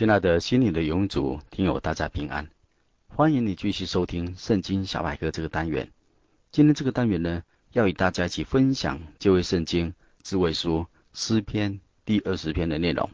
[0.00, 2.48] 亲爱的心灵的永主听友，大家平安，
[3.08, 5.90] 欢迎你继续收听《圣经小百科》这个单元。
[6.50, 13.10] 今天这个单元呢，要与大家一起分享这位圣经智慧书诗篇第二十篇的内容。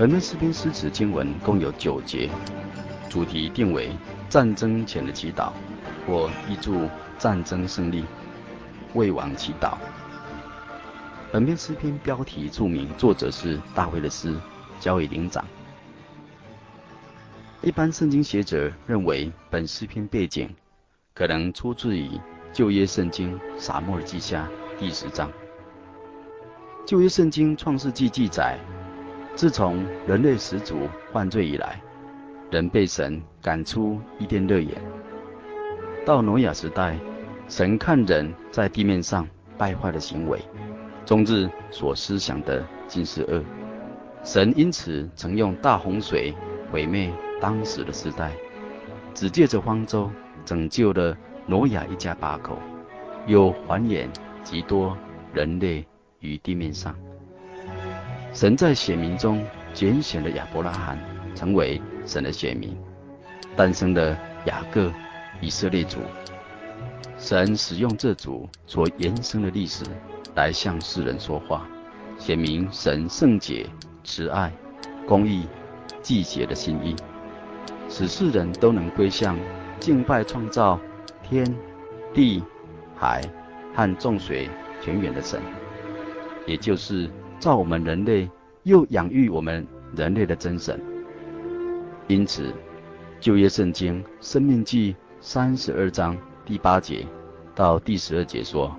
[0.00, 2.30] 本篇诗篇诗词经文共有九节，
[3.10, 3.90] 主题定为
[4.30, 5.52] 战争前的祈祷，
[6.06, 8.06] 或挹注战争胜利，
[8.94, 9.76] 为王祈祷。
[11.30, 14.34] 本篇诗篇标题注明作者是大卫的诗，
[14.80, 15.44] 交给灵长。
[17.60, 20.48] 一般圣经学者认为，本诗篇背景
[21.12, 22.18] 可能出自于
[22.54, 24.48] 旧约圣经撒母耳记下
[24.78, 25.30] 第十章。
[26.86, 28.58] 旧约圣经创世纪记载。
[29.40, 31.80] 自从人类始祖犯罪以来，
[32.50, 34.70] 人被神赶出伊甸乐园。
[36.04, 36.98] 到挪亚时代，
[37.48, 40.38] 神看人在地面上败坏的行为，
[41.06, 43.42] 终日所思想的尽是恶。
[44.22, 46.34] 神因此曾用大洪水
[46.70, 48.32] 毁灭当时的时代，
[49.14, 50.10] 只借着方舟
[50.44, 52.58] 拯救了挪亚一家八口，
[53.26, 54.06] 又繁衍
[54.42, 54.94] 极多
[55.32, 55.82] 人类
[56.18, 56.94] 于地面上。
[58.32, 60.98] 神在选民中拣选了亚伯拉罕，
[61.34, 62.76] 成为神的选民，
[63.56, 64.92] 诞生了雅各，
[65.40, 65.98] 以色列族。
[67.18, 69.84] 神使用这族所延伸的历史
[70.36, 71.66] 来向世人说话，
[72.18, 73.66] 显明神圣洁、
[74.04, 74.52] 慈爱、
[75.06, 75.46] 公义、
[76.00, 76.94] 季节的心意，
[77.88, 79.36] 使世人都能归向
[79.80, 80.80] 敬拜创造
[81.22, 81.44] 天
[82.14, 82.42] 地
[82.96, 83.22] 海
[83.74, 84.48] 和众水
[84.80, 85.42] 泉源的神，
[86.46, 87.10] 也就是。
[87.40, 88.30] 造我们人类，
[88.64, 90.78] 又养育我们人类的真神。
[92.06, 92.52] 因此，
[93.18, 96.14] 旧约圣经《生命记》三十二章
[96.44, 97.06] 第八节
[97.54, 98.76] 到第十二节说：“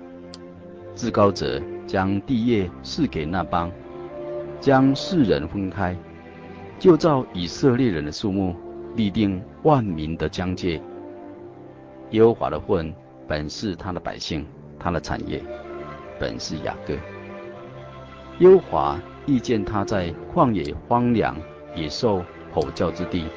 [0.94, 3.68] 至高者将地业赐给那邦，
[4.60, 5.96] 将世人分开，
[6.78, 8.54] 就照以色列人的数目，
[8.94, 10.80] 立定万民的疆界。
[12.10, 12.94] 耶和华的份
[13.26, 14.46] 本是他的百姓，
[14.78, 15.42] 他的产业
[16.20, 16.94] 本是雅各。”
[18.42, 21.36] 耶和华遇见他在旷野荒凉、
[21.76, 23.28] 野兽吼叫之地，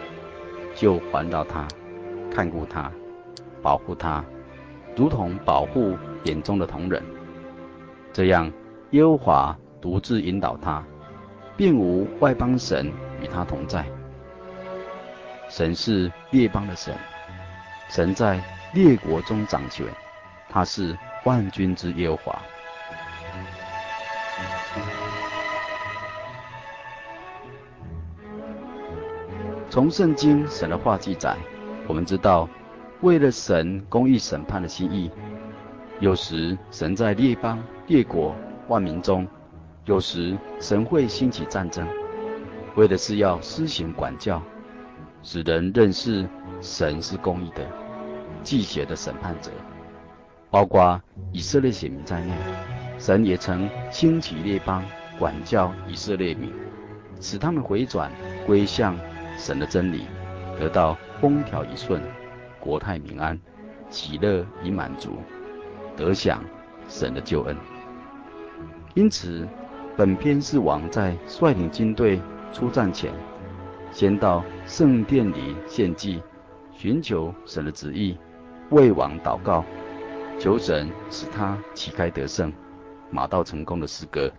[0.74, 1.68] 就环绕他，
[2.32, 2.92] 看顾他，
[3.62, 4.26] 保护他，
[4.96, 7.04] 如同保护眼中的瞳人。
[8.12, 8.52] 这样，
[8.94, 10.84] 耶和华独自引导他，
[11.56, 13.86] 并无外邦神与他同在。
[15.50, 16.92] 神是列邦的神，
[17.90, 18.42] 神在
[18.74, 19.86] 列国中掌权，
[20.50, 22.42] 他是万军之耶和华。
[29.76, 31.36] 从圣经神的话记载，
[31.86, 32.48] 我们知道，
[33.02, 35.12] 为了神公义审判的心意，
[36.00, 38.34] 有时神在列邦、列国、
[38.70, 39.28] 万民中，
[39.84, 41.86] 有时神会兴起战争，
[42.78, 44.42] 为的是要施行管教，
[45.22, 46.26] 使人认识
[46.62, 47.68] 神是公义的、
[48.44, 49.52] 季节的审判者。
[50.50, 51.02] 包括
[51.34, 52.32] 以色列选民在内，
[52.98, 54.82] 神也曾兴起列邦
[55.20, 56.50] 管教以色列民，
[57.20, 58.10] 使他们回转
[58.46, 58.98] 归向。
[59.38, 60.06] 神的真理
[60.60, 62.02] 得到风调雨顺，
[62.60, 63.40] 国泰民安，
[63.90, 65.18] 喜乐与满足，
[65.96, 66.44] 得享
[66.88, 67.56] 神的救恩。
[68.94, 69.48] 因此，
[69.98, 72.20] 本篇是王在率领军队
[72.54, 73.14] 出战前，
[73.92, 76.22] 先到圣殿里献祭，
[76.72, 78.18] 寻求神的旨意，
[78.70, 79.64] 为王祷告，
[80.40, 82.52] 求神使他旗开得胜，
[83.12, 84.32] 马到成功的诗歌。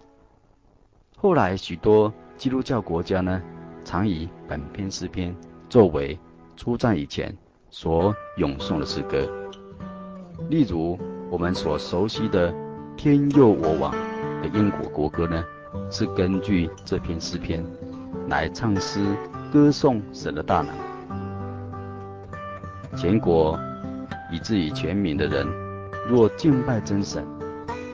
[1.16, 3.42] 后来，许多基督教国家呢，
[3.86, 5.32] 常以本篇诗篇
[5.68, 6.18] 作为
[6.56, 7.32] 出战以前
[7.70, 9.30] 所咏诵的诗歌，
[10.50, 10.98] 例如
[11.30, 12.52] 我们所熟悉的
[12.98, 13.92] “天佑我王”
[14.42, 15.44] 的英国国歌呢，
[15.88, 17.64] 是根据这篇诗篇
[18.28, 19.06] 来唱诗
[19.52, 20.74] 歌颂神的大能。
[22.96, 23.56] 全国
[24.32, 25.46] 以至于全民的人，
[26.08, 27.24] 若敬拜真神，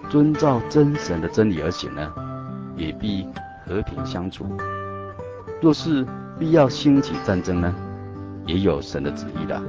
[0.08, 2.10] 遵照真神的真理而行呢，
[2.78, 3.28] 也必
[3.66, 4.46] 和平相处。
[5.62, 6.04] 若是
[6.40, 7.72] 必要兴起战争呢，
[8.46, 9.62] 也有神的旨意的。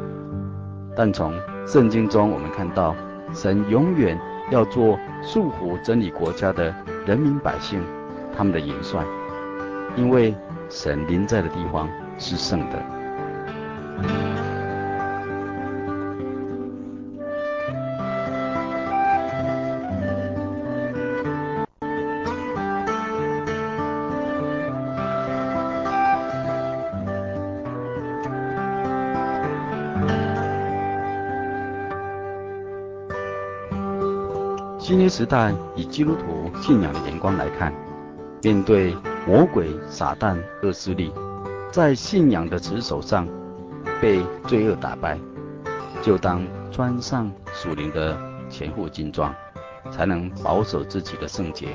[0.97, 1.31] 但从
[1.67, 2.95] 圣经中我们看到，
[3.31, 4.19] 神永远
[4.49, 6.73] 要做束缚真理国家的
[7.05, 7.79] 人民百姓，
[8.35, 9.05] 他们的元帅，
[9.95, 10.33] 因为
[10.67, 11.87] 神临在的地方
[12.17, 14.32] 是圣的。
[34.83, 37.73] 新约时代以基督徒信仰的眼光来看，
[38.41, 38.93] 面对
[39.25, 41.09] 魔鬼、撒旦、恶势力，
[41.71, 43.25] 在信仰的持守上
[44.01, 45.17] 被罪恶打败，
[46.01, 48.17] 就当穿上属灵的
[48.49, 49.33] 全副军装，
[49.89, 51.69] 才能保守自己的圣洁，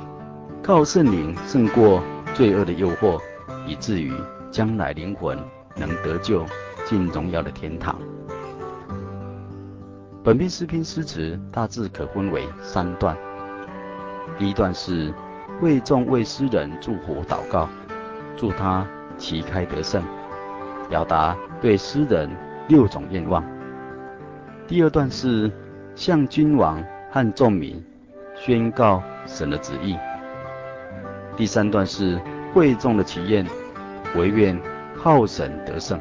[0.63, 2.03] 靠圣灵胜过
[2.35, 3.19] 罪恶的诱惑，
[3.67, 4.13] 以至于
[4.51, 5.35] 将来灵魂
[5.75, 6.45] 能得救，
[6.85, 7.99] 进荣耀的天堂。
[10.29, 13.17] 本篇诗篇诗词大致可分为三段。
[14.39, 15.11] 第一段是
[15.63, 17.67] 为众为诗人祝福祷告，
[18.37, 18.87] 祝他
[19.17, 20.05] 旗开得胜，
[20.91, 22.29] 表达对诗人
[22.69, 23.43] 六种愿望。
[24.67, 25.51] 第二段是
[25.95, 27.83] 向君王和众民
[28.37, 29.97] 宣告神的旨意。
[31.39, 32.21] 第三段是
[32.53, 33.47] 贵重的祈愿，
[34.15, 34.61] 惟愿
[34.95, 35.99] 靠神得胜。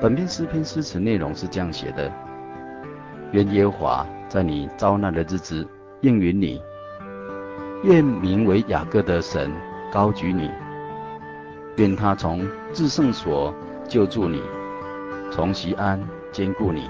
[0.00, 2.10] 本篇诗篇诗词内容是这样写的。
[3.32, 5.66] 愿耶和华在你遭难的日子
[6.00, 6.62] 应允你，
[7.82, 9.52] 愿名为雅各的神
[9.92, 10.50] 高举你，
[11.76, 13.54] 愿他从至圣所
[13.86, 14.42] 救助你，
[15.30, 16.00] 从锡安
[16.32, 16.88] 坚固你，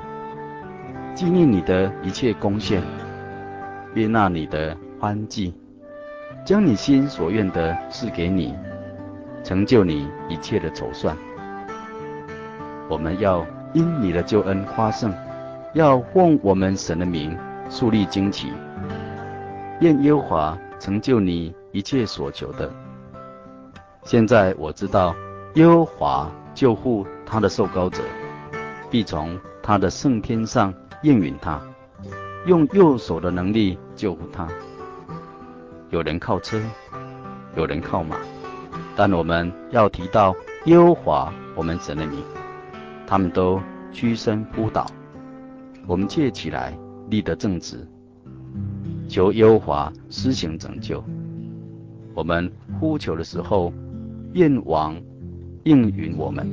[1.14, 2.82] 纪念你的一切贡献，
[3.94, 5.52] 悦纳你的欢祭，
[6.44, 8.54] 将你心所愿的赐给你，
[9.42, 11.16] 成就你一切的筹算。
[12.88, 13.44] 我们要
[13.74, 15.12] 因你的救恩夸胜。
[15.74, 17.36] 要奉我们神的名
[17.68, 18.52] 树立旌旗，
[19.80, 22.70] 愿耶和华成就你一切所求的。
[24.04, 25.14] 现在我知道，
[25.54, 28.02] 耶和华救护他的受膏者，
[28.90, 30.72] 必从他的圣天上
[31.02, 31.60] 应允他，
[32.46, 34.48] 用右手的能力救护他。
[35.90, 36.58] 有人靠车，
[37.54, 38.16] 有人靠马，
[38.96, 40.34] 但我们要提到
[40.64, 42.22] 耶和华我们神的名，
[43.06, 43.60] 他们都
[43.92, 44.86] 屈身扑倒。
[45.88, 47.88] 我们借起来，立得正直，
[49.08, 51.02] 求优华施行拯救。
[52.14, 53.72] 我们呼求的时候，
[54.34, 54.94] 愿王
[55.64, 56.46] 应允我们。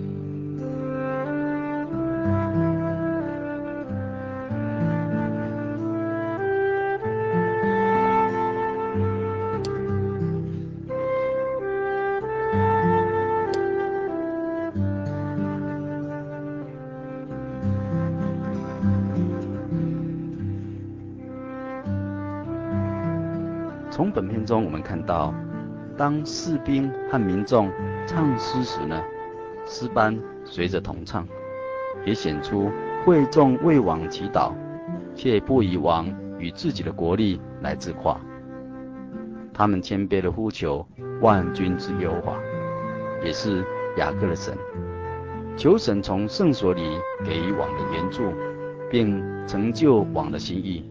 [24.75, 25.33] 我们看到，
[25.97, 27.71] 当士兵和民众
[28.05, 29.01] 唱诗时呢，
[29.65, 31.25] 诗班随着同唱，
[32.03, 32.69] 也显出
[33.05, 34.51] 会众为王祈祷，
[35.15, 38.19] 却不以王与自己的国力来自夸。
[39.53, 40.85] 他们谦卑的呼求
[41.21, 42.37] 万军之耶和华，
[43.23, 43.63] 也是
[43.95, 44.53] 雅各的神，
[45.55, 48.23] 求神从圣所里给予王的援助，
[48.89, 50.83] 并成就王的心意。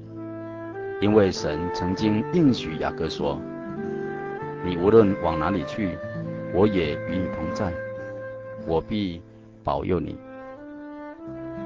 [1.03, 3.39] 因为神曾经应许雅各说
[4.65, 5.99] ：“你无论往哪里去，
[6.55, 7.73] 我也与你同在，
[8.67, 9.21] 我必
[9.63, 10.17] 保佑你。”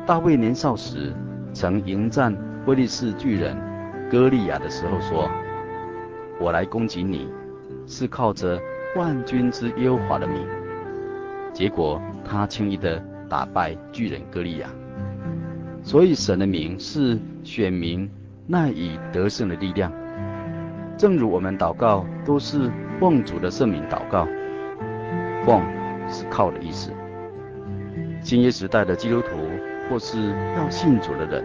[0.04, 1.14] 大卫年少时
[1.52, 2.36] 曾迎战
[2.66, 3.56] 威利士巨人
[4.10, 5.30] 歌利亚的时候说
[6.40, 7.30] ：“我来攻击你，
[7.86, 8.58] 是靠着
[8.96, 10.46] 万军之耶和华的名。”
[11.52, 14.68] 结果他轻易地打败巨人歌利亚。
[15.82, 18.10] 所以神的名是选民
[18.48, 19.92] 赖以得胜的力量，
[20.96, 24.26] 正如我们祷告都是奉主的圣名祷告，
[25.44, 25.62] 奉
[26.08, 26.92] 是靠的意思。
[28.20, 29.28] 新约时代的基督徒
[29.88, 31.44] 或是要信主的人，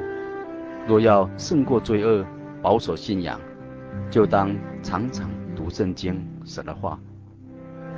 [0.88, 2.26] 若要胜过罪恶，
[2.62, 3.40] 保守信仰，
[4.10, 7.00] 就当常常读圣经、神的话，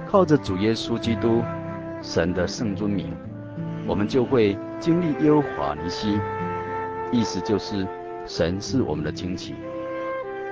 [0.08, 1.42] 靠着主耶稣基督
[2.02, 3.14] 神的圣尊名，
[3.88, 6.20] 我们就会经历耶和华尼西，
[7.12, 7.88] 意思就是。
[8.28, 9.54] 神是我们的亲戚，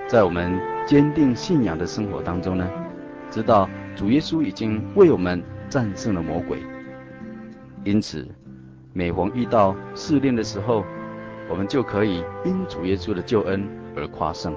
[0.08, 2.70] 在我们坚定信仰的生活当中呢，
[3.34, 6.60] 知道主耶稣已经为我们战胜了魔鬼，
[7.84, 8.28] 因此
[8.94, 10.86] 每逢遇到试炼的时候，
[11.50, 14.56] 我们就可以因主耶稣的救恩而夸胜。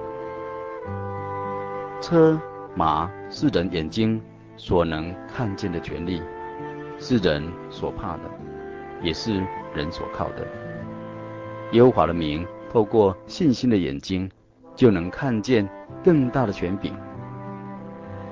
[1.99, 2.39] 车
[2.75, 4.21] 马是人眼睛
[4.57, 6.21] 所能看见的权利，
[6.99, 8.29] 是人所怕的，
[9.01, 9.43] 也是
[9.73, 10.47] 人所靠的。
[11.71, 14.29] 耶和华的民透过信心的眼睛，
[14.75, 15.67] 就能看见
[16.03, 16.93] 更大的权柄。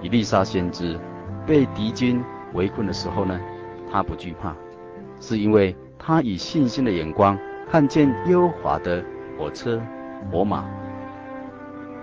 [0.05, 0.99] 以利沙先知
[1.47, 3.39] 被敌军围困的时候呢，
[3.91, 4.55] 他不惧怕，
[5.19, 7.35] 是因为他以信心的眼光
[7.71, 9.03] 看见优华的
[9.35, 9.81] 火车、
[10.31, 10.63] 火马。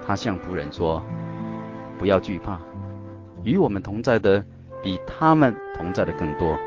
[0.05, 1.01] 他向仆人说
[1.97, 2.59] ：“不要惧怕，
[3.45, 4.45] 与我们同在的
[4.83, 6.59] 比他们同在的更多。”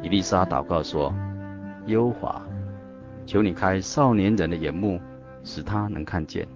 [0.00, 1.12] 伊丽莎祷告说
[1.86, 2.40] ：“优华，
[3.26, 5.00] 求你开少年人的眼目，
[5.42, 6.46] 使他能看见。”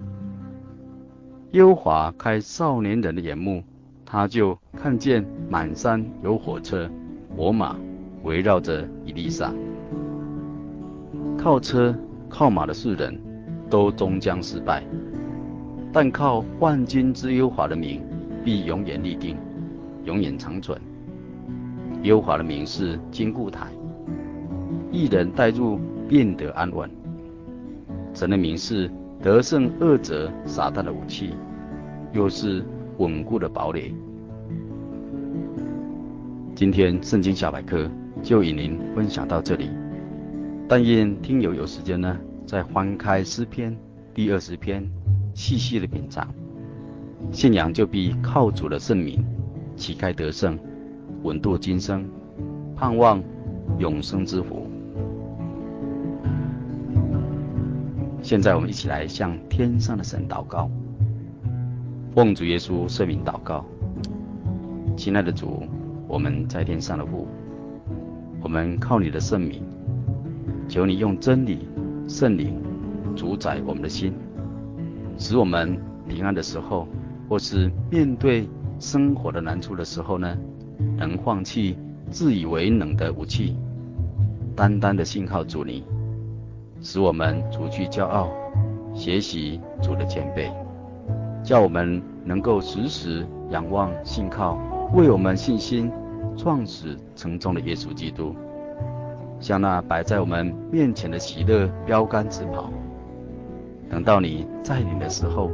[1.53, 3.63] 耶和华开少年人的眼目，
[4.05, 6.91] 他就看见满山有火车、
[7.35, 7.77] 火马
[8.25, 9.55] 围绕着以利沙。
[11.39, 11.95] 靠车
[12.29, 13.19] 靠马的世人，
[13.71, 14.83] 都终将失败。
[15.93, 18.03] 但靠万军之耶和华的名，
[18.45, 19.37] 必永远立定，
[20.05, 20.79] 永远长存。
[22.03, 23.69] 耶和华的名是金固台，
[24.91, 26.91] 一人带入便得安稳。
[28.13, 28.91] 神的名是
[29.27, 31.35] 得胜恶者撒旦的武器，
[32.13, 32.65] 又是
[32.99, 33.93] 稳固的堡垒。
[36.55, 37.91] 今天圣经小百科
[38.23, 39.69] 就与您分享到这里，
[40.69, 42.17] 但愿听友有时间呢，
[42.47, 43.77] 再翻开诗篇
[44.15, 44.89] 第二十篇。
[45.35, 46.33] 细细的品尝，
[47.33, 49.25] 信仰就必靠主的圣名，
[49.75, 50.57] 旗开得胜，
[51.25, 52.09] 稳度今生，
[52.77, 53.21] 盼望
[53.81, 54.66] 永生之福。
[58.27, 60.69] 现在我们一起来向天上的神祷告，
[62.13, 63.65] 奉主耶稣圣名祷告，
[64.97, 65.63] 亲爱的主，
[66.09, 67.29] 我们在天上的父，
[68.43, 69.63] 我们靠你的圣名，
[70.69, 71.69] 求你用真理、
[72.09, 72.61] 圣灵
[73.15, 74.13] 主宰我们的心。
[75.17, 75.79] 使我们
[76.09, 76.89] 平安的时候，
[77.29, 78.49] 或是面对
[78.81, 80.37] 生活的难处的时候呢，
[80.97, 81.79] 能放弃
[82.11, 83.57] 自以为能的武器，
[84.57, 85.85] 单单的信靠主你，
[86.89, 88.29] 使我们除去骄傲，
[88.95, 90.49] 学习主的谦卑，
[91.43, 94.57] 叫我们能够时时仰望信靠
[94.95, 95.91] 为我们信心
[96.37, 98.37] 创始成终的耶稣基督，
[99.41, 102.71] 像那摆在我们面前的喜乐标杆直跑。
[103.91, 105.51] 等到你再临的时候，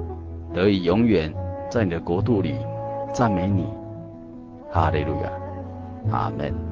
[0.52, 1.32] 得以永远
[1.70, 2.56] 在你的国度里
[3.10, 3.64] 赞美你，
[4.70, 5.30] 哈利路亚，
[6.14, 6.71] 阿门。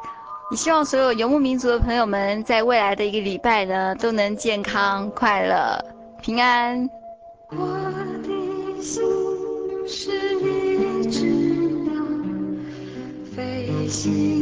[0.51, 5.79] 也希望所有游牧民族的朋友们，在未来的一个礼拜呢，都能健康、快乐、
[6.21, 6.89] 平安。
[7.51, 7.55] 我
[8.21, 9.01] 的心
[9.87, 11.93] 是一只鸟，
[13.33, 14.40] 飞行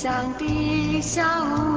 [0.00, 1.69] 族，游走在这异乡的小。